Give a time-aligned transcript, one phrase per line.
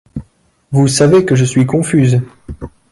[0.71, 2.21] Vous savez que je suis confuse!